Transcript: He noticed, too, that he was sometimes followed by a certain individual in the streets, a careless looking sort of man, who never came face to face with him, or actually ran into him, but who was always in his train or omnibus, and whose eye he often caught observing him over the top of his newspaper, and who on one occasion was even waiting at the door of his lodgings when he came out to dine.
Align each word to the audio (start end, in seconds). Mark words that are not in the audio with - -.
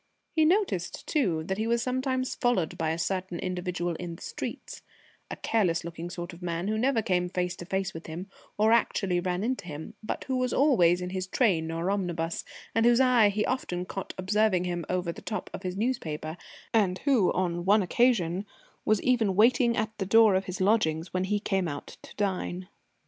He 0.33 0.45
noticed, 0.45 1.05
too, 1.05 1.43
that 1.43 1.59
he 1.59 1.67
was 1.67 1.83
sometimes 1.83 2.33
followed 2.33 2.75
by 2.75 2.89
a 2.89 2.97
certain 2.97 3.37
individual 3.37 3.93
in 3.97 4.15
the 4.15 4.21
streets, 4.23 4.81
a 5.29 5.35
careless 5.35 5.83
looking 5.83 6.09
sort 6.09 6.33
of 6.33 6.41
man, 6.41 6.67
who 6.67 6.75
never 6.75 7.03
came 7.03 7.29
face 7.29 7.55
to 7.57 7.65
face 7.67 7.93
with 7.93 8.07
him, 8.07 8.27
or 8.57 8.71
actually 8.71 9.19
ran 9.19 9.43
into 9.43 9.67
him, 9.67 9.93
but 10.01 10.23
who 10.23 10.37
was 10.37 10.53
always 10.53 11.01
in 11.01 11.11
his 11.11 11.27
train 11.27 11.69
or 11.71 11.91
omnibus, 11.91 12.43
and 12.73 12.87
whose 12.87 12.99
eye 12.99 13.29
he 13.29 13.45
often 13.45 13.85
caught 13.85 14.15
observing 14.17 14.63
him 14.63 14.87
over 14.89 15.11
the 15.11 15.21
top 15.21 15.51
of 15.53 15.61
his 15.61 15.77
newspaper, 15.77 16.35
and 16.73 16.97
who 17.05 17.31
on 17.33 17.63
one 17.63 17.83
occasion 17.83 18.47
was 18.83 18.99
even 19.03 19.35
waiting 19.35 19.77
at 19.77 19.95
the 19.99 20.05
door 20.07 20.33
of 20.33 20.45
his 20.45 20.59
lodgings 20.59 21.13
when 21.13 21.25
he 21.25 21.39
came 21.39 21.67
out 21.67 21.97
to 22.01 22.15
dine. 22.15 22.67